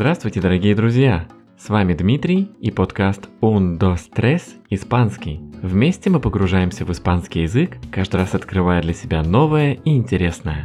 [0.00, 1.28] Здравствуйте, дорогие друзья!
[1.58, 5.42] С вами Дмитрий и подкаст Un, dos, tres испанский.
[5.60, 10.64] Вместе мы погружаемся в испанский язык, каждый раз открывая для себя новое и интересное.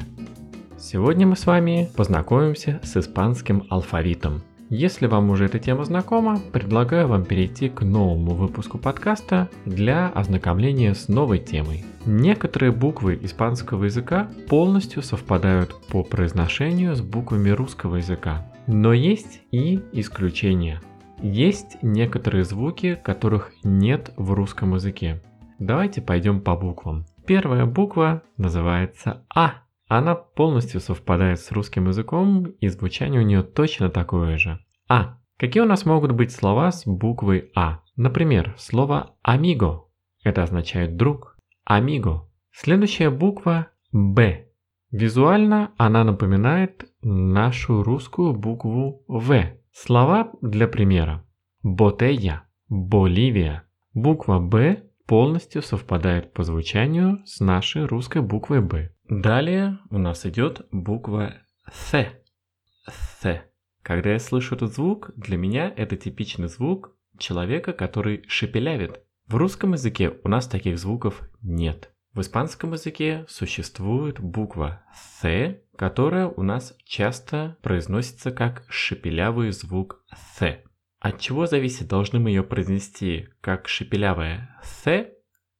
[0.77, 4.41] Сегодня мы с вами познакомимся с испанским алфавитом.
[4.69, 10.93] Если вам уже эта тема знакома, предлагаю вам перейти к новому выпуску подкаста для ознакомления
[10.93, 11.83] с новой темой.
[12.05, 18.49] Некоторые буквы испанского языка полностью совпадают по произношению с буквами русского языка.
[18.67, 20.81] Но есть и исключения.
[21.21, 25.23] Есть некоторые звуки, которых нет в русском языке.
[25.59, 27.05] Давайте пойдем по буквам.
[27.25, 29.63] Первая буква называется А.
[29.87, 34.59] Она полностью совпадает с русским языком, и звучание у нее точно такое же.
[34.89, 35.19] А.
[35.37, 37.81] Какие у нас могут быть слова с буквой А?
[37.95, 39.85] Например, слово «амиго».
[40.23, 41.37] Это означает «друг».
[41.65, 42.29] «Амиго».
[42.51, 44.47] Следующая буква Б.
[44.91, 49.53] Визуально она напоминает нашу русскую букву В.
[49.71, 51.23] Слова для примера.
[51.61, 53.63] Ботея, Боливия.
[53.93, 58.91] Буква Б полностью совпадает по звучанию с нашей русской буквой Б.
[59.07, 61.35] Далее у нас идет буква
[61.71, 62.07] С.
[62.87, 63.43] С.
[63.83, 69.01] Когда я слышу этот звук, для меня это типичный звук человека, который шепелявит.
[69.27, 71.91] В русском языке у нас таких звуков нет.
[72.15, 74.81] В испанском языке существует буква
[75.21, 80.01] «th», которая у нас часто произносится как шепелявый звук
[80.39, 80.61] «th».
[81.01, 85.11] От чего зависит, должны мы ее произнести как шепелявое «th»,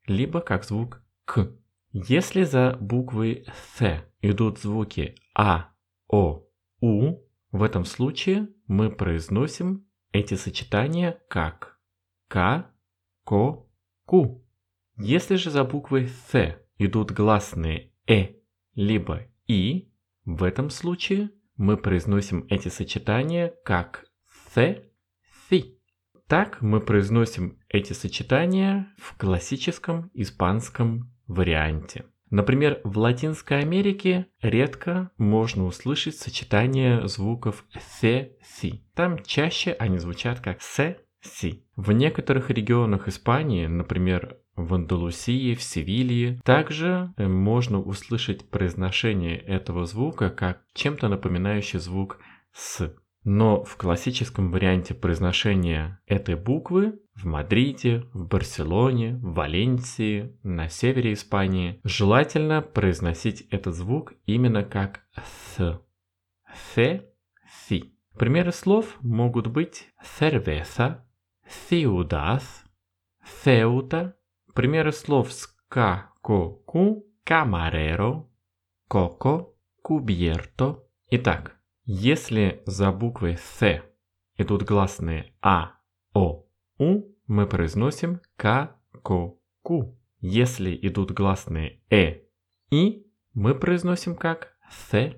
[0.08, 1.52] либо как звук «к».
[1.92, 3.46] Если за буквой
[3.78, 5.74] «th» идут звуки «а»,
[6.08, 6.48] «о»,
[6.80, 7.18] «у»,
[7.52, 11.82] в этом случае мы произносим эти сочетания как
[12.30, 12.72] «к»,
[13.26, 13.68] «ко»,
[14.06, 14.45] «ку».
[14.98, 18.36] Если же за буквой «th» идут гласные «э»
[18.76, 19.92] либо «и»,
[20.24, 24.06] в этом случае мы произносим эти сочетания как
[24.56, 24.84] «th»,
[25.50, 25.76] «thi».
[26.28, 32.06] Так мы произносим эти сочетания в классическом испанском варианте.
[32.30, 37.66] Например, в Латинской Америке редко можно услышать сочетание звуков
[38.02, 38.80] «the», «si».
[38.96, 41.64] Там чаще они звучат как «se», «si».
[41.76, 46.40] В некоторых регионах Испании, например, в Андалусии, в Севилье.
[46.44, 52.20] Также э, можно услышать произношение этого звука как чем-то напоминающий звук
[52.54, 52.96] «с».
[53.24, 61.14] Но в классическом варианте произношения этой буквы в Мадриде, в Барселоне, в Валенсии, на севере
[61.14, 65.02] Испании желательно произносить этот звук именно как
[65.58, 65.80] «th».
[66.76, 67.04] «Th»,
[67.68, 67.92] «thi».
[68.18, 69.90] Примеры слов могут быть
[70.20, 71.04] cerveza,
[71.70, 72.44] ciudad,
[73.44, 74.14] ceuta,
[74.56, 78.26] Примеры слов с «ка», «ко», «ку», «камареро»,
[78.88, 80.82] «коко», «кубьерто».
[81.10, 83.82] Итак, если за буквой «th»
[84.38, 85.74] идут гласные «а»,
[86.14, 86.46] «о»,
[86.80, 90.00] «у», мы произносим «ка», «ко», «ку».
[90.22, 92.22] Если идут гласные «э»,
[92.72, 94.56] «и», мы произносим как
[94.90, 95.18] «th»,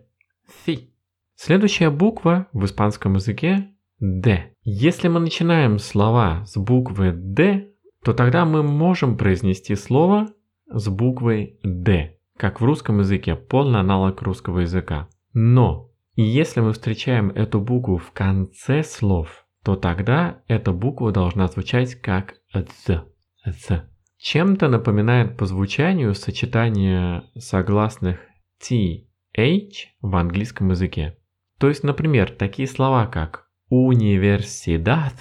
[0.65, 0.89] «thi».
[1.35, 4.51] Следующая буква в испанском языке– «д».
[4.63, 7.71] Если мы начинаем слова с буквы «д»,
[8.07, 10.29] то тогда мы можем произнести слово
[10.67, 15.09] с буквой «д», как в русском языке, полный аналог русского языка.
[15.33, 21.95] Но если мы встречаем эту букву в конце слов, то тогда эта буква должна звучать
[21.95, 23.03] как «ц».
[23.43, 23.89] «ц».
[24.19, 28.19] Чем-то напоминает по звучанию сочетание согласных
[28.65, 29.03] T,
[29.37, 31.17] H в английском языке.
[31.59, 35.15] То есть, например, такие слова как «универсидад»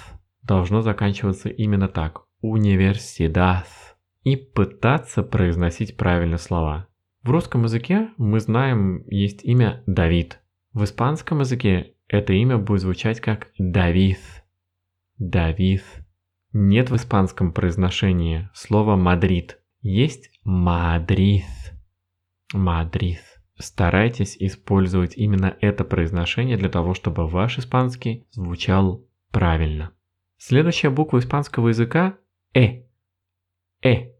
[0.44, 3.66] должно заканчиваться именно так универсидад
[4.22, 6.88] и пытаться произносить правильно слова.
[7.22, 10.40] В русском языке мы знаем, есть имя Давид.
[10.72, 14.20] В испанском языке это имя будет звучать как David.
[15.18, 15.82] David.
[16.52, 19.58] Нет в испанском произношении слова Мадрид.
[19.80, 21.44] Есть Madrid.
[22.52, 23.20] Madrid.
[23.58, 29.92] Старайтесь использовать именно это произношение для того, чтобы ваш испанский звучал правильно.
[30.36, 32.18] Следующая буква испанского языка
[32.56, 32.82] Э.
[33.82, 34.12] Э.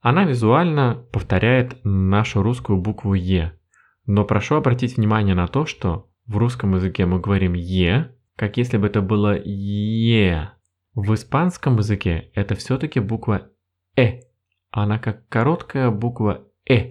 [0.00, 3.52] Она визуально повторяет нашу русскую букву Е.
[4.06, 8.76] Но прошу обратить внимание на то, что в русском языке мы говорим Е, как если
[8.76, 10.50] бы это было Е.
[10.94, 13.50] В испанском языке это все-таки буква
[13.96, 14.20] Э.
[14.72, 16.90] Она как короткая буква Э.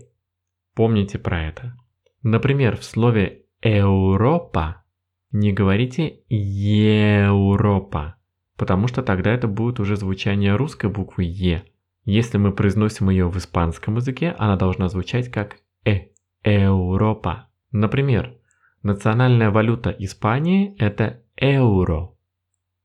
[0.75, 1.75] Помните про это.
[2.23, 4.83] Например, в слове Европа
[5.31, 8.15] не говорите Европа
[8.57, 11.63] потому что тогда это будет уже звучание русской буквы Е.
[12.03, 16.07] Если мы произносим ее в испанском языке, она должна звучать как Э.
[16.43, 17.49] Европа.
[17.71, 18.35] Например,
[18.83, 22.15] национальная валюта Испании– это Euro.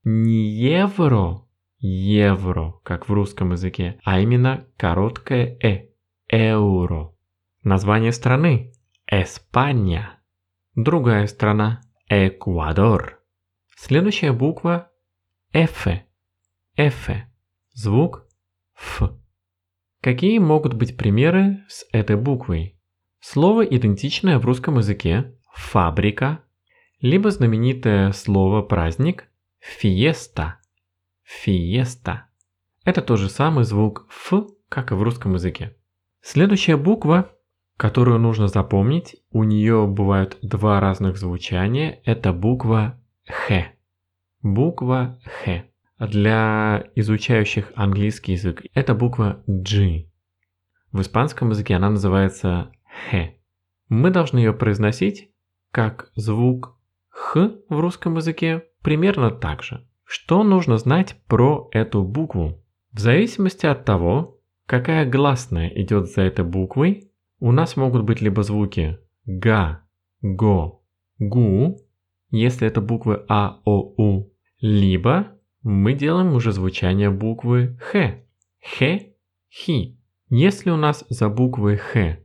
[0.03, 1.45] Не евро,
[1.77, 5.89] евро, как в русском языке, а именно короткое «э»–
[6.31, 7.13] euro.
[7.63, 8.73] Название страны–
[9.11, 10.19] Эспания.
[10.75, 13.19] Другая страна– Эквадор.
[13.75, 14.89] Следующая буква–
[15.53, 15.85] F.
[16.77, 17.09] F.
[17.73, 18.25] Звук
[18.73, 19.11] F.
[20.01, 22.79] Какие могут быть примеры с этой буквой?
[23.19, 26.41] Слово, идентичное в русском языке– фабрика,
[27.01, 29.25] либо знаменитое слово «праздник»–
[29.59, 30.59] фиеста.
[31.23, 32.27] Фиеста.
[32.85, 35.75] Это тот же самый звук «ф», как и в русском языке.
[36.21, 37.29] Следующая буква,
[37.75, 42.97] которую нужно запомнить, у нее бывают два разных звучания, это буква
[43.27, 43.73] «х».
[44.43, 45.63] Буква «х».
[45.99, 50.07] Для изучающих английский язык это буква G.
[50.91, 52.71] В испанском языке она называется
[53.11, 53.33] «х».
[53.87, 55.29] Мы должны ее произносить
[55.71, 56.75] как звук
[57.09, 59.87] «х» в русском языке примерно так же.
[60.03, 62.63] Что нужно знать про эту букву?
[62.93, 68.41] В зависимости от того, какая гласная идет за этой буквой, у нас могут быть либо
[68.41, 69.83] звуки га,
[70.21, 70.83] го,
[71.19, 71.77] гу,
[72.31, 74.30] если это буквы а, о, у,
[74.61, 78.21] либо мы делаем уже звучание буквы х,
[78.61, 78.99] х,
[79.49, 79.99] хи.
[80.29, 82.19] Если у нас за буквой х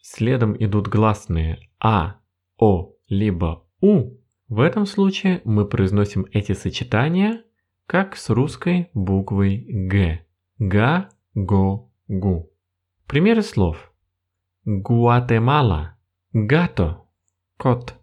[0.00, 2.16] следом идут гласные а,
[2.56, 4.16] о, либо у,
[4.48, 7.44] в этом случае мы произносим эти сочетания
[7.86, 10.24] как с русской буквой г.
[10.58, 12.50] Га, го, гу.
[13.06, 13.92] Примеры слов.
[14.64, 15.96] Гуатемала.
[16.32, 17.02] Гато.
[17.56, 17.94] Кот.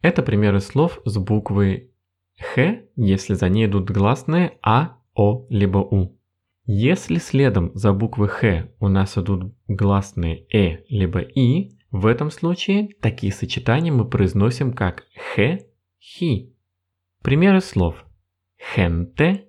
[0.00, 1.91] Это примеры слов с буквой
[2.38, 6.18] Х, если за ней идут гласные А, О, либо У.
[6.64, 12.88] Если следом за буквой Х у нас идут гласные Э, либо И, в этом случае
[13.00, 15.58] такие сочетания мы произносим как Х,
[16.00, 16.54] Хи.
[17.22, 18.04] Примеры слов.
[18.76, 19.44] Gente,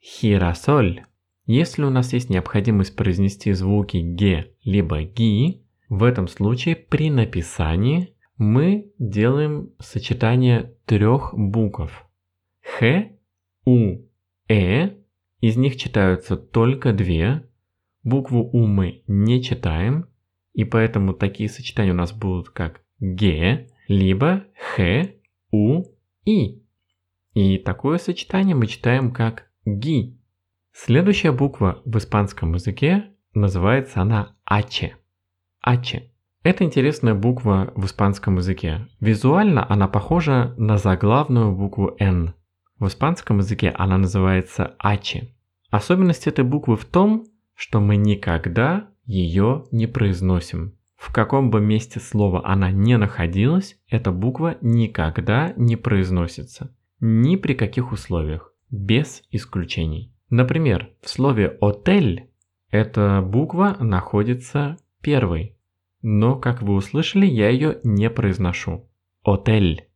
[0.00, 1.02] Хиросоль.
[1.46, 8.11] Если у нас есть необходимость произнести звуки г либо ги, в этом случае при написании
[8.42, 12.06] мы делаем сочетание трех букв.
[12.60, 13.08] Х,
[13.64, 13.98] У,
[14.48, 14.90] Э.
[15.40, 17.48] Из них читаются только две.
[18.02, 20.08] Букву У мы не читаем,
[20.54, 25.08] и поэтому такие сочетания у нас будут как Г, либо Х,
[25.52, 25.84] У,
[26.24, 26.62] И.
[27.34, 30.18] И такое сочетание мы читаем как ги.
[30.72, 34.96] Следующая буква в испанском языке называется она H.
[35.64, 36.11] H.
[36.42, 38.88] Это интересная буква в испанском языке.
[38.98, 42.34] Визуально она похожа на заглавную букву N.
[42.80, 45.22] В испанском языке она называется H.
[45.70, 50.76] Особенность этой буквы в том, что мы никогда ее не произносим.
[50.96, 56.74] В каком бы месте слова она не находилась, эта буква никогда не произносится.
[56.98, 60.12] Ни при каких условиях, без исключений.
[60.28, 62.30] Например, в слове «отель»
[62.70, 65.56] эта буква находится первой,
[66.02, 68.90] но, как вы услышали, я ее не произношу.
[69.22, 69.88] Отель.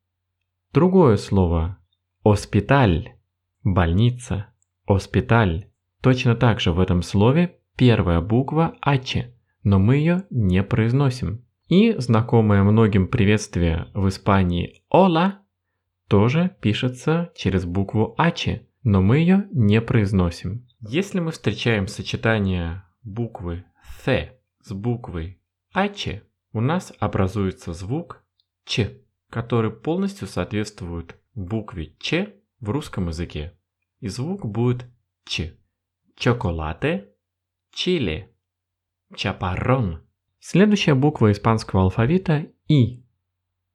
[0.72, 1.78] Другое слово
[2.22, 3.14] «оспиталь»–
[3.64, 4.46] больница,
[4.86, 5.68] «оспиталь».
[6.00, 11.44] Точно так же в этом слове первая буква «аче», но мы ее не произносим.
[11.68, 15.40] И знакомое многим приветствие в Испании «Ола»
[16.08, 20.68] тоже пишется через букву «ачи», но мы ее не произносим.
[20.80, 23.64] Если мы встречаем сочетание буквы
[24.04, 24.28] «th»
[24.62, 25.40] с буквой
[25.76, 28.25] «ачи», у нас образуется звук
[28.64, 33.59] «ч», который полностью соответствует букве «ч» в русском языке.
[34.00, 34.87] И звук будет
[35.26, 35.59] «ч».
[36.16, 37.11] Чоколате,
[37.73, 38.35] чили,
[39.14, 40.02] чапаррон.
[40.40, 43.04] Следующая буква испанского алфавита «и»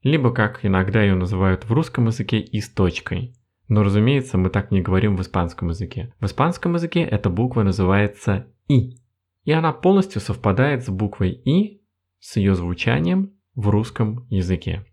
[0.02, 3.36] либо как иногда ее называют в русском языке и с точкой.
[3.68, 6.16] Но разумеется, мы так не говорим в испанском языке.
[6.20, 8.98] В испанском языке эта буква называется «и».
[9.44, 11.81] И она полностью совпадает с буквой «и»,
[12.22, 14.86] с ее звучанием в русском языке.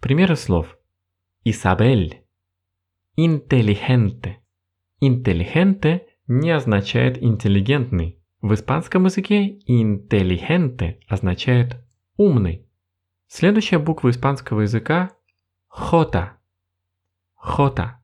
[0.00, 0.76] Примеры слов.
[1.44, 2.22] Исабель.
[3.16, 4.42] Интелигенте.
[5.00, 8.20] Интелигенте не означает интеллигентный.
[8.42, 11.76] В испанском языке интелигенте означает
[12.16, 12.68] умный.
[13.28, 15.12] Следующая буква испанского языка–
[15.68, 16.36] хота.
[17.34, 18.02] Хота.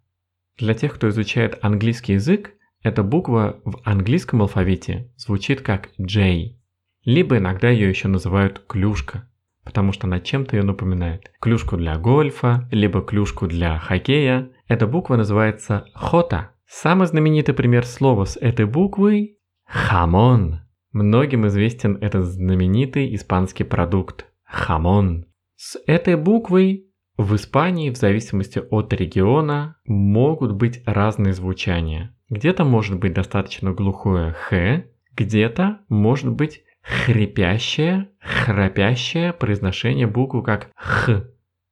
[0.56, 6.56] Для тех, кто изучает английский язык, эта буква в английском алфавите звучит как J.
[7.04, 9.28] Либо иногда ее еще называют клюшка,
[9.64, 11.30] потому что она чем-то ее напоминает.
[11.40, 14.50] Клюшку для гольфа, либо клюшку для хоккея.
[14.68, 16.52] Эта буква называется хота.
[16.66, 20.60] Самый знаменитый пример слова с этой буквой– хамон.
[20.92, 25.24] Многим известен этот знаменитый испанский продукт Хамон.
[25.56, 32.14] С этой буквой В Испании в зависимости от региона могут быть разные звучания.
[32.28, 41.24] Где-то может быть достаточно глухое «х», где-то может быть хрипящее, храпящее произношение буквы как «х».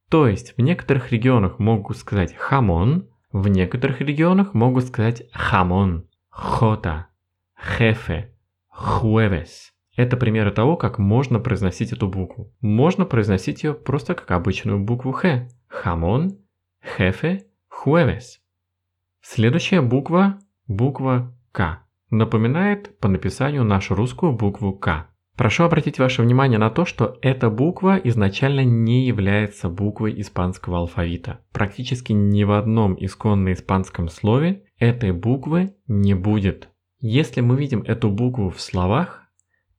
[0.08, 7.06] То есть в некоторых регионах могут сказать «jamón», в некоторых регионах могут сказать «jamón», «jota»,
[7.56, 8.34] «jefe»,
[8.68, 9.72] «jueves».
[9.96, 12.52] Это примеры того, как можно произносить эту букву.
[12.60, 15.48] Можно произносить ее просто как обычную букву «х».
[15.68, 16.38] «Jamón»,
[16.82, 18.40] «jefe», «jueves».
[19.20, 21.84] Следующая буква– буква «к».
[22.10, 25.06] Напоминает по написанию нашу русскую букву «к».
[25.36, 31.40] Прошу обратить ваше внимание на то, что эта буква изначально не является буквой испанского алфавита.
[31.52, 36.68] Практически ни в одном исконно испанском слове этой буквы не будет.
[36.98, 39.22] Если мы видим эту букву в словах,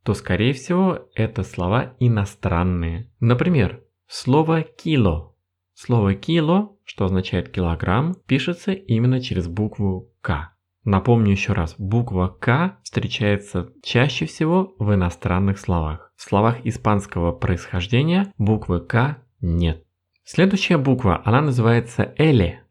[0.04, 3.12] то скорее всего это слова иностранные.
[3.20, 5.36] Например, слово «кило».
[5.74, 10.51] Слово «кило», что означает килограмм, пишется именно через букву «к».
[10.84, 16.12] Напомню еще раз, буква «К» встречается чаще всего в иностранных словах.
[16.16, 19.86] В словах испанского происхождения буквы «К» нет.
[20.24, 22.64] Следующая буква, она называется «Эле».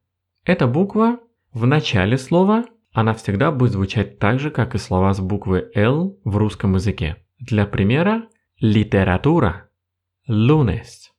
[0.44, 1.20] Эта буква
[1.52, 6.18] в начале слова, она всегда будет звучать так же, как и слова с буквы «Л»
[6.24, 7.16] в русском языке.
[7.38, 8.24] Для примера,
[8.58, 9.68] литература,
[10.28, 11.10] lunes.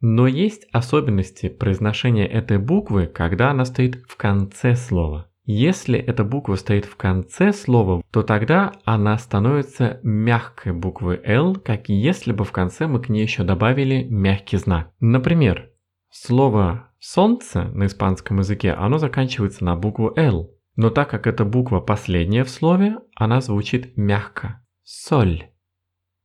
[0.00, 5.29] Но есть особенности произношения этой буквы, когда она стоит в конце слова.
[5.52, 11.88] Если эта буква стоит в конце слова, то тогда она становится мягкой буквой L, как
[11.88, 14.92] если бы в конце мы к ней еще добавили мягкий знак.
[15.00, 15.68] Например,
[16.08, 20.52] слово «солнце» на испанском языке, оно заканчивается на букву L.
[20.76, 24.64] Но так как эта буква последняя в слове, она звучит мягко.
[24.84, 25.48] Соль.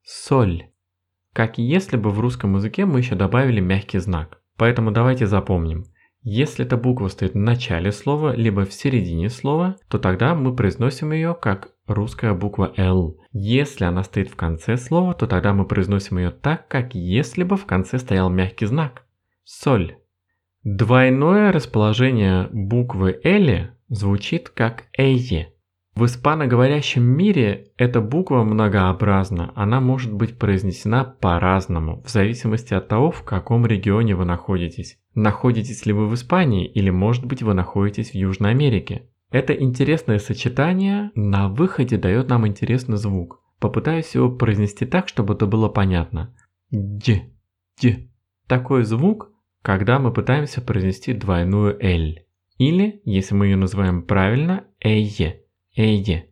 [0.04, 0.68] Соль.
[1.34, 4.44] Как если бы в русском языке мы еще добавили мягкий знак.
[4.56, 5.86] Поэтому давайте запомним–
[6.28, 11.12] если эта буква стоит в начале слова, либо в середине слова, то тогда мы произносим
[11.12, 13.20] ее как русская буква L.
[13.32, 17.58] Если она стоит в конце слова, то тогда мы произносим ее так, как если бы
[17.58, 19.04] в конце стоял мягкий знак.
[19.44, 19.98] Соль.
[20.64, 25.54] Двойное расположение буквы L звучит как «эйе».
[25.94, 33.12] В испаноговорящем мире эта буква многообразна, она может быть произнесена по-разному, в зависимости от того,
[33.12, 34.98] в каком регионе вы находитесь.
[35.16, 39.10] Находитесь ли вы в Испании или может быть вы находитесь в Южной Америке.
[39.32, 43.42] Это интересное сочетание на выходе дает нам интересный звук.
[43.60, 46.36] Попытаюсь его произнести так, чтобы это было понятно.
[46.72, 47.22] Дж,
[47.82, 48.08] дж.
[48.48, 49.32] Такой звук,
[49.62, 52.16] когда мы пытаемся произнести двойную «л».
[52.58, 55.42] Или, если мы ее называем правильно, «эйе».
[55.76, 56.30] Эйе.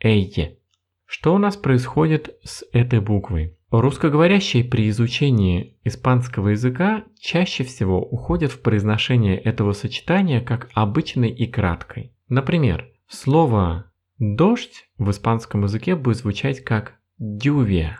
[0.00, 0.58] Эйе.
[1.04, 3.56] Что у нас происходит с этой буквой?
[3.72, 11.46] Русскоговорящие при изучении испанского языка чаще всего уходят в произношение этого сочетания как обычной и
[11.46, 12.12] краткой.
[12.28, 17.98] Например, слово «дождь» в испанском языке будет звучать как «дювия».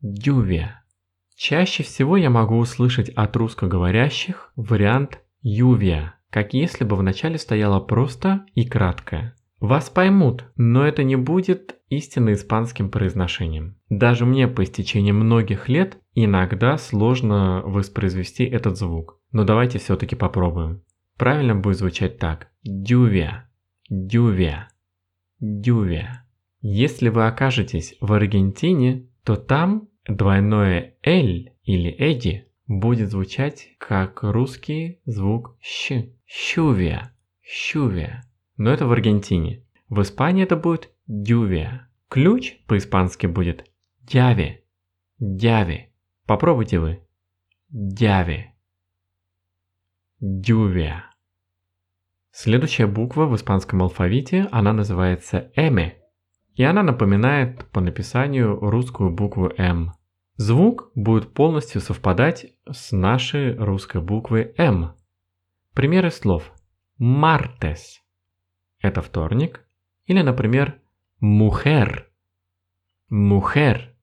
[0.00, 0.82] «Дювия».
[1.36, 7.78] Чаще всего я могу услышать от русскоговорящих вариант «ювия», как если бы в начале стояло
[7.78, 9.36] просто и краткое.
[9.60, 13.76] Вас поймут, но это не будет истинно испанским произношением.
[13.88, 19.20] Даже мне по истечении многих лет иногда сложно воспроизвести этот звук.
[19.32, 20.82] Но давайте все-таки попробуем.
[21.16, 22.48] Правильно будет звучать так.
[22.62, 23.50] Дювия,
[23.88, 24.68] дювия,
[25.40, 26.26] дювия.
[26.60, 35.00] Если вы окажетесь в Аргентине, то там двойное «л» или «эди» будет звучать как русский
[35.04, 36.10] звук «щ».
[36.26, 38.24] Щувия, щувия.
[38.56, 39.64] Но это в Аргентине.
[39.88, 41.88] В Испании это будет дювия.
[42.08, 43.70] Ключ по-испански будет
[44.02, 44.64] дяви.
[45.18, 45.90] Дяви.
[46.26, 47.00] Попробуйте вы.
[47.70, 48.52] Дяви.
[50.20, 51.10] Дювия.
[52.30, 55.98] Следующая буква в испанском алфавите, она называется «эме».
[56.54, 59.92] И она напоминает по написанию русскую букву «М».
[60.36, 64.94] Звук будет полностью совпадать с нашей русской буквой «М».
[65.74, 66.52] Примеры слов.
[66.98, 68.04] Мартес
[68.84, 69.66] это вторник.
[70.04, 70.78] Или, например,
[71.24, 72.06] мухер.
[73.08, 73.94] Мухер,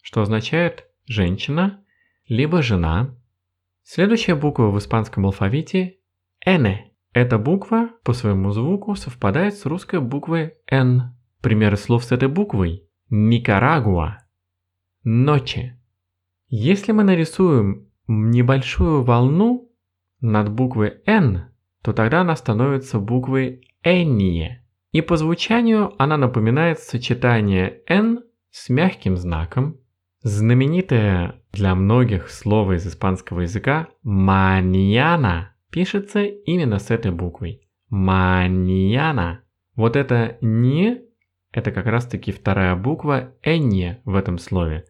[0.00, 1.84] что означает женщина,
[2.28, 3.14] либо жена.
[3.82, 5.98] Следующая буква в испанском алфавите–
[6.46, 6.94] «эне».
[7.12, 11.14] Эта буква по своему звуку совпадает с русской буквой «н».
[11.42, 14.24] Примеры слов с этой буквой– Никарагуа,
[15.04, 15.78] ночи.
[16.48, 19.70] Если мы нарисуем небольшую волну
[20.22, 21.50] над буквой «н»,
[21.82, 24.65] то тогда она становится буквой «энnie».
[24.96, 29.76] И по звучанию она напоминает сочетание «н» с мягким знаком,
[30.22, 37.68] Знаменитое для многих слово из испанского языка «маньяна» пишется именно с этой буквой.
[37.90, 39.42] «Маньяна».
[39.74, 41.02] Вот это «не»–
[41.52, 44.86] это как раз-таки вторая буква «энье» в этом слове.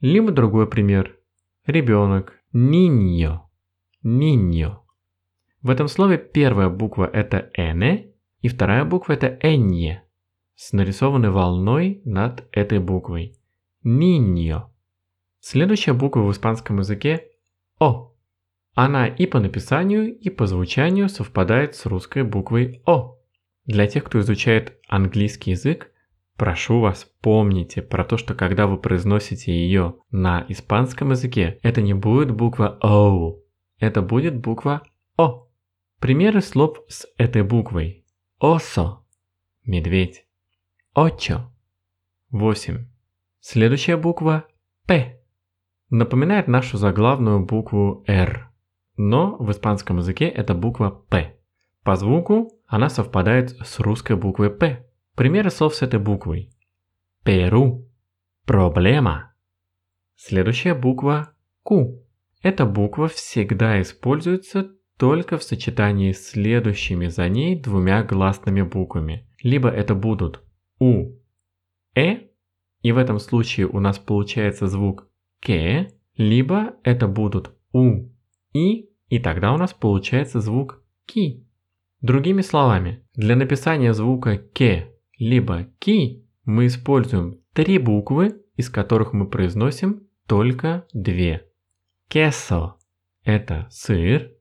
[0.00, 1.18] Либо другой пример.
[1.66, 2.32] Ребенок.
[2.54, 3.50] «Ниньо».
[4.02, 4.86] «Ниньо».
[5.60, 8.09] В этом слове первая буква– это «эне»,
[8.40, 10.04] и вторая буква– это «энье»,
[10.54, 13.36] с нарисованной волной над этой буквой.
[13.82, 14.70] «Ниньо».
[15.40, 17.28] Следующая буква в испанском языке–
[17.78, 18.14] О.
[18.74, 23.18] Она и по написанию, и по звучанию совпадает с русской буквой О.
[23.64, 25.90] Для тех, кто изучает английский язык,
[26.36, 31.94] прошу вас, помните про то, что когда вы произносите ее на испанском языке, это не
[31.94, 33.38] будет буква О,
[33.78, 34.82] это будет буква
[35.16, 35.48] О.
[36.00, 37.99] Примеры слов с этой буквой.
[38.42, 39.04] Осо–
[39.66, 40.26] медведь.
[40.94, 41.52] Очо–
[42.30, 42.86] восемь.
[43.40, 44.46] Следующая буква–
[44.86, 45.20] П
[45.90, 48.50] напоминает нашу заглавную букву R,
[48.96, 51.38] но в испанском языке это буква P.
[51.82, 54.88] По звуку она совпадает с русской буквой П.
[55.16, 56.50] Примеры слов с этой буквой.
[57.22, 57.90] Перу.
[58.46, 59.34] Проблема.
[60.16, 62.02] Следующая буква Q.
[62.40, 69.26] Эта буква всегда используется только в сочетании с следующими за ней двумя гласными буквами.
[69.42, 70.42] Либо это будут
[70.78, 71.14] У,
[71.96, 72.18] Э,
[72.82, 75.08] и в этом случае у нас получается звук
[75.40, 78.10] к, либо это будут у,
[78.52, 81.46] и, и тогда у нас получается звук ки.
[82.02, 84.86] Другими словами, для написания звука к,
[85.18, 91.46] либо ки мы используем три буквы, из которых мы произносим только две.
[92.10, 92.74] Queso–
[93.24, 94.32] это сыр,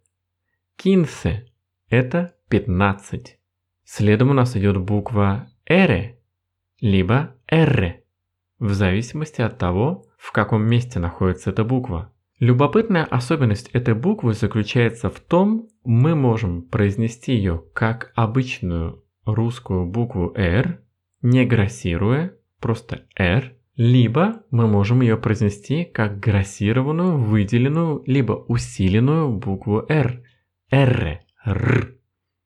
[0.80, 1.42] quince–
[1.90, 3.38] это 15.
[3.84, 6.16] Следом у нас идет буква R,
[6.80, 8.02] либо R,
[8.60, 12.14] в зависимости от того, в каком месте находится эта буква.
[12.40, 20.34] Любопытная особенность этой буквы заключается в том, мы можем произнести ее как обычную русскую букву
[20.36, 20.80] R,
[21.22, 29.86] не грассируя, просто R, либо мы можем ее произнести как грассированную, выделенную, либо усиленную букву
[29.90, 30.24] R,
[30.72, 31.96] R, R.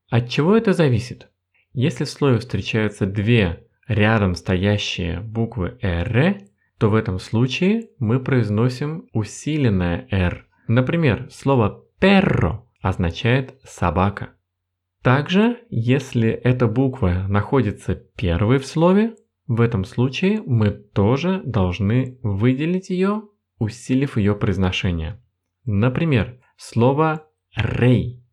[0.10, 1.30] От чего это зависит?
[1.74, 6.38] Если в слове встречаются две рядом стоящие буквы R,
[6.78, 10.46] то в этом случае мы произносим усиленное R.
[10.68, 14.36] Например, слово perro означает собака.
[15.02, 19.16] Также, если эта буква находится первой в слове,
[19.48, 23.24] в этом случае мы тоже должны выделить ее,
[23.60, 25.22] усилив ее произношение.
[25.66, 28.24] Например, слово «рей».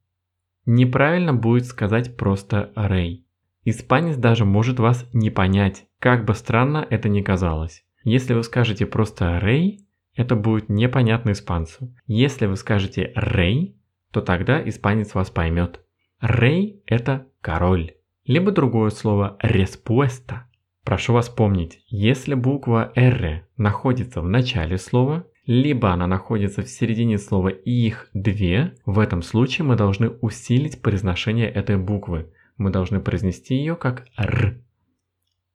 [0.66, 3.26] Неправильно будет сказать просто «рей».
[3.64, 7.85] Испанец даже может вас не понять, как бы странно это ни казалось.
[8.04, 11.94] Если вы скажете просто «рей», это будет непонятно испанцу.
[12.06, 13.76] Если вы скажете «рей»,
[14.11, 15.80] то тогда испанец вас поймет.
[16.20, 17.94] «Рей»– это король.
[18.24, 20.46] Либо другое слово «респуэста».
[20.85, 27.18] Прошу вас помнить, если буква «р» находится в начале слова, либо она находится в середине
[27.18, 32.33] слова их две, в этом случае мы должны усилить произношение этой буквы.
[32.57, 34.61] Мы должны произнести ее как «р».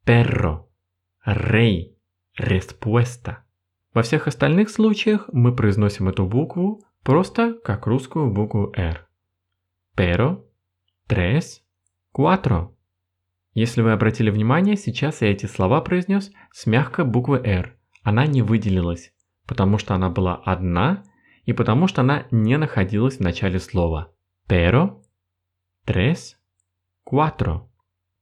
[0.06, 0.70] Перро,
[1.26, 1.98] рей,
[2.40, 3.38] respuesta.
[3.94, 9.08] Во всех остальных случаях мы произносим эту букву просто как русскую букву R.
[9.96, 10.44] Pero,
[11.08, 11.62] tres,
[12.14, 12.76] cuatro.
[13.54, 17.78] Если вы обратили внимание, сейчас я эти слова произнес с мягкой буквы R.
[18.04, 19.14] Она не выделилась,
[19.46, 21.04] потому что она была одна
[21.46, 24.12] и потому что она не находилась в начале слова.
[24.48, 25.02] Pero,
[25.86, 26.36] tres,
[27.06, 27.68] cuatro.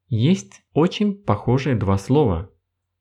[0.08, 2.52] Есть очень похожие два слова.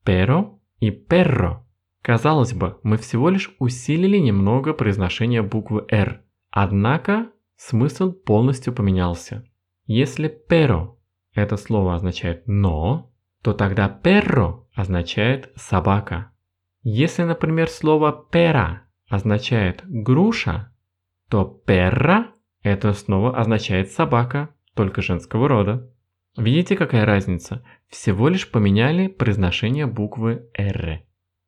[0.05, 1.65] Pero и перро.
[2.01, 9.45] Казалось бы, мы всего лишь усилили немного произношение буквы R, однако смысл полностью поменялся.
[9.85, 10.99] Если перо
[11.33, 16.32] это слово означает «но», то тогда перро означает «собака».
[16.83, 20.73] Если, например, слово «пера» означает «груша»,
[21.29, 25.89] то «перра» это снова означает «собака», только женского рода.
[26.35, 27.63] Видите, какая разница?
[27.87, 31.03] Всего лишь поменяли произношение буквы R.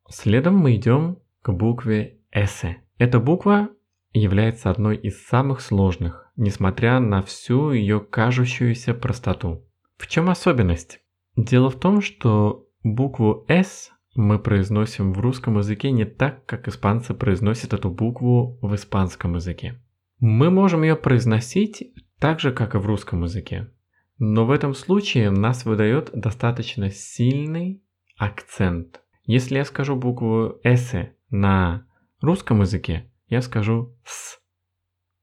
[0.08, 2.64] Следом мы идем к букве S.
[2.98, 3.68] Эта буква
[4.12, 9.64] является одной из самых сложных, несмотря на всю ее кажущуюся простоту.
[9.96, 11.00] В чем особенность?
[11.36, 17.14] Дело в том, что букву S мы произносим в русском языке не так, как испанцы
[17.14, 19.80] произносят эту букву в испанском языке.
[20.18, 23.70] Мы можем ее произносить так же, как и в русском языке.
[24.18, 27.82] Но в этом случае нас выдает достаточно сильный
[28.16, 29.02] акцент.
[29.24, 31.86] Если я скажу букву «с» на
[32.20, 34.40] русском языке я скажу «с».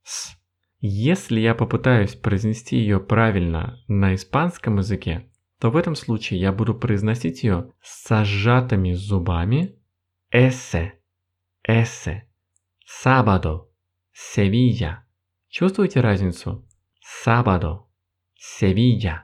[0.04, 0.36] «с».
[0.80, 5.32] Если я попытаюсь произнести ее правильно на испанском языке,
[5.64, 9.80] то в этом случае я буду произносить ее с сжатыми зубами
[10.30, 11.00] «эсе»,
[11.66, 12.30] «эсе»,
[12.86, 13.70] «сабадо»,
[14.12, 15.06] «севилья».
[15.48, 16.68] Чувствуете разницу?
[17.00, 17.86] «Сабадо»,
[18.36, 19.24] «севилья».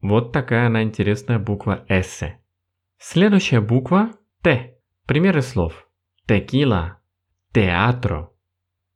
[0.00, 2.40] Вот такая она интересная буква «эсе».
[2.98, 4.78] Следующая буква «Т».
[5.06, 5.88] Примеры слов.
[6.28, 7.00] Текила,
[7.52, 8.30] театро.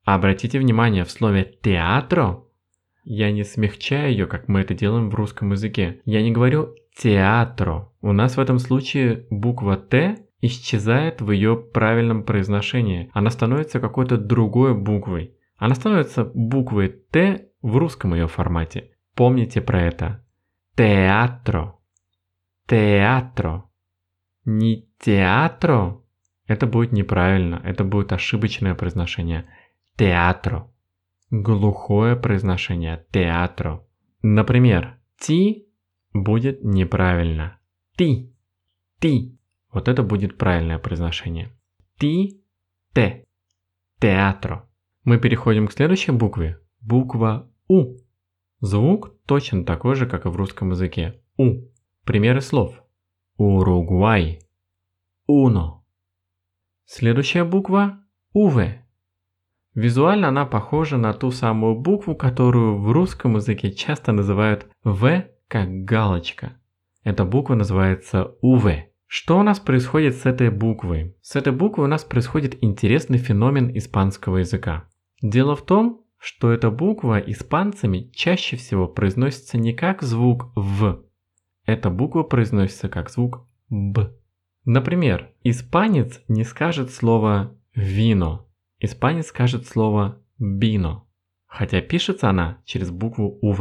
[0.05, 2.43] Обратите внимание, в слове «театро»
[3.05, 6.01] я не смягчаю ее, как мы это делаем в русском языке.
[6.05, 7.93] Я не говорю «театро».
[8.01, 13.11] У нас в этом случае буква «т» исчезает в ее правильном произношении.
[13.12, 15.35] Она становится какой-то другой буквой.
[15.57, 18.90] Она становится буквой «т» в русском ее формате.
[19.14, 20.25] Помните про это.
[20.77, 21.79] Театро.
[22.67, 23.64] Театро
[24.45, 26.03] не театро,
[26.47, 29.47] это будет неправильно, это будет ошибочное произношение.
[29.97, 30.71] Театро.
[31.30, 33.06] Глухое произношение.
[33.10, 33.87] Театро.
[34.22, 35.66] Например, ти
[36.12, 37.58] будет неправильно.
[37.96, 38.32] Ти.
[39.00, 39.38] Ти.
[39.72, 41.50] Вот это будет правильное произношение.
[41.98, 42.42] Ти.
[42.94, 43.24] Те.
[44.00, 44.68] Театро.
[45.04, 46.58] Мы переходим к следующей букве.
[46.80, 47.96] Буква У.
[48.60, 51.20] Звук точно такой же, как и в русском языке.
[51.37, 51.62] У.
[52.04, 52.82] Примеры слов.
[53.37, 54.40] Уругвай.
[55.26, 55.84] Уно.
[56.84, 58.84] Следующая буква– УВ.
[59.74, 65.84] Визуально она похожа на ту самую букву, которую в русском языке часто называют В как
[65.84, 66.54] галочка.
[67.02, 68.66] Эта буква называется УВ.
[69.06, 71.16] Что у нас происходит с этой буквой?
[71.20, 74.88] С этой буквой у нас происходит интересный феномен испанского языка.
[75.22, 81.04] Дело в том, что эта буква испанцами чаще всего произносится не как звук «в»,
[81.66, 84.12] эта буква произносится как звук «б».
[84.64, 91.04] Например, испанец не скажет слово «вино», испанец скажет слово «бино»,
[91.46, 93.60] хотя пишется она через букву «ув».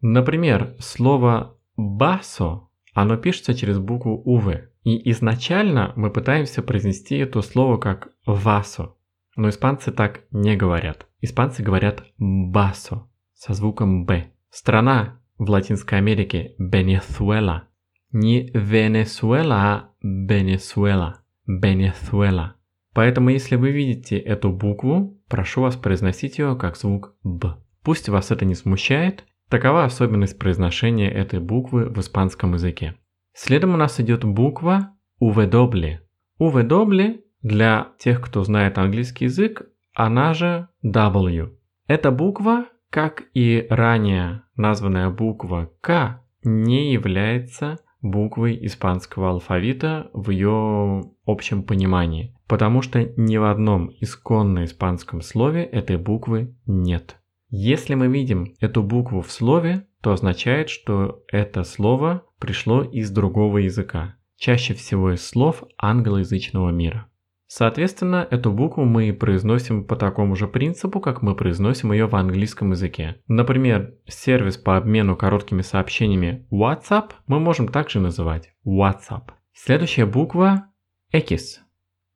[0.00, 4.46] Например, слово «басо» оно пишется через букву «ув»,
[4.82, 8.94] и изначально мы пытаемся произнести это слово как «васо»,
[9.36, 11.06] но испанцы так не говорят.
[11.20, 14.30] Испанцы говорят «басо» со звуком «б».
[14.50, 17.68] Страна в Латинской Америке Венесуэла.
[18.12, 21.22] Не Венесуэла, а Венесуэла.
[21.46, 22.55] Венесуэла.
[22.96, 27.56] Поэтому если вы видите эту букву, прошу вас произносить ее как звук «б».
[27.84, 32.94] Пусть вас это не смущает, такова особенность произношения этой буквы в испанском языке.
[33.34, 36.00] Следом у нас идет буква «уведобли».
[36.38, 41.50] «Уведобли» для тех, кто знает английский язык, она же W.
[41.88, 51.02] Эта буква как и ранее названная буква К не является буквой испанского алфавита в ее
[51.26, 57.16] общем понимании, потому что ни в одном исконно испанском слове этой буквы нет.
[57.48, 63.58] Если мы видим эту букву в слове, то означает, что это слово пришло из другого
[63.58, 67.08] языка, чаще всего из слов англоязычного мира.
[67.48, 72.72] Соответственно, эту букву мы произносим по такому же принципу, как мы произносим ее в английском
[72.72, 73.20] языке.
[73.28, 79.30] Например, сервис по обмену короткими сообщениями WhatsApp мы можем также называть WhatsApp.
[79.52, 80.66] Следующая буква
[81.12, 81.60] X.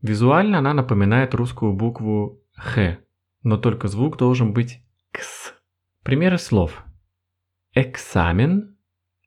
[0.02, 2.98] Визуально она напоминает русскую букву Х,
[3.42, 4.82] но только звук должен быть
[5.12, 5.54] Кс.
[6.02, 6.84] Примеры слов.
[7.74, 8.76] Экзамен,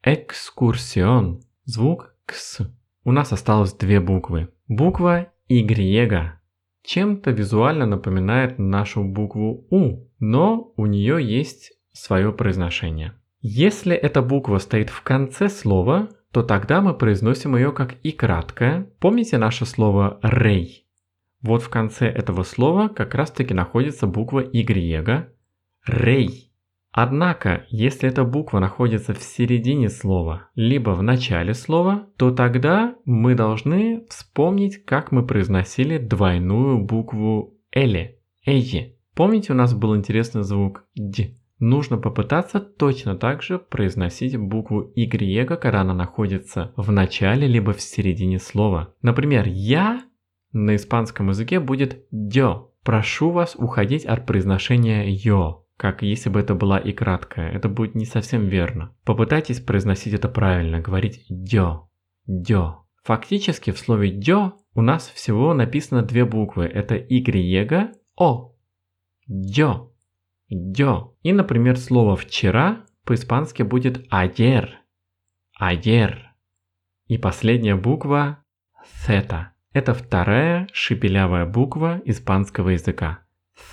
[0.02, 1.42] экскурсион.
[1.66, 2.62] Звук Кс.
[3.04, 4.50] У нас осталось две буквы.
[4.68, 6.40] Буква Y
[6.84, 13.14] чем-то визуально напоминает нашу букву У, но у нее есть свое произношение.
[13.40, 18.90] Если эта буква стоит в конце слова, то тогда мы произносим ее как и краткое.
[19.00, 20.88] Помните наше слово «рей»?
[21.42, 25.30] Вот в конце этого слова как раз таки находится буква Y.
[25.86, 26.52] Рей.
[26.92, 33.36] Однако, если эта буква находится в середине слова, либо в начале слова, то тогда мы
[33.36, 38.96] должны вспомнить, как мы произносили двойную букву «эле», «эйе».
[39.14, 41.36] Помните, у нас был интересный звук «д».
[41.60, 47.82] Нужно попытаться точно так же произносить букву Y, когда она находится в начале либо в
[47.82, 48.94] середине слова.
[49.02, 50.02] Например, «я»
[50.52, 52.72] на испанском языке будет «дё».
[52.84, 57.52] Прошу вас уходить от произношения «ё» как если бы это была и краткая.
[57.52, 58.96] Это будет не совсем верно.
[59.04, 61.90] Попытайтесь произносить это правильно, говорить «дё»,
[62.26, 62.86] «дё».
[63.04, 66.66] Фактически в слове «дё» у нас всего написано две буквы.
[66.66, 68.56] Это Y, О.
[69.28, 69.93] «Дё»,
[70.54, 71.16] «дё».
[71.24, 74.70] И, например, слово «вчера» по-испански будет «ayer»,
[75.62, 76.16] «ayer».
[77.08, 78.44] И последняя буква
[79.08, 79.48] Theta.
[79.74, 83.20] Это вторая шепелявая буква испанского языка.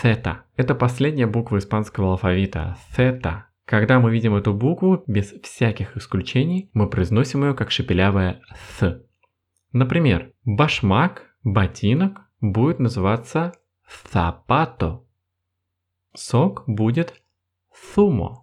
[0.02, 0.38] Theta.
[0.56, 2.76] Это последняя буква испанского алфавита.
[2.96, 3.44] Theta.
[3.64, 8.40] Когда мы видим эту букву, без всяких исключений, мы произносим ее как шепелявая
[8.80, 9.00] «th».
[9.72, 13.52] Например, башмак, ботинок будет называться
[14.12, 15.04] «zapato».
[16.14, 17.14] Сок будет
[17.72, 18.38] «zumo».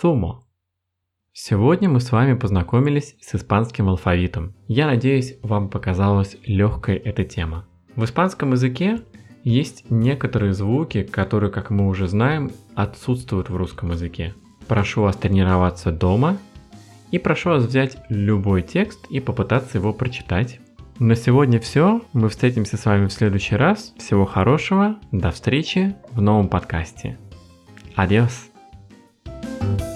[0.00, 0.44] «Zumo».
[1.34, 4.54] Сегодня мы с вами познакомились с испанским алфавитом.
[4.66, 7.66] Я надеюсь, вам показалась легкой эта тема.
[7.96, 9.02] В испанском языке
[9.42, 14.34] есть некоторые звуки, которые, как мы уже знаем, отсутствуют в русском языке.
[14.66, 16.38] Прошу вас тренироваться дома
[17.10, 20.60] и прошу вас взять любой текст и попытаться его прочитать.
[20.98, 22.02] На сегодня все.
[22.12, 23.92] Мы встретимся с вами в следующий раз.
[23.98, 24.96] Всего хорошего.
[25.10, 27.18] До встречи в новом подкасте.
[27.96, 28.50] Адиос.
[29.60, 29.93] thank you